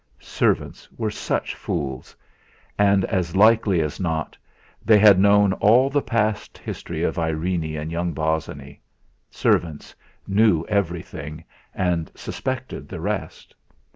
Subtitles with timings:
[0.19, 2.15] Servants were such fools;
[2.75, 4.35] and, as likely as not,
[4.83, 8.79] they had known all the past history of Irene and young Bosinney
[9.29, 9.93] servants
[10.27, 11.43] knew everything,
[11.75, 13.53] and suspected the rest.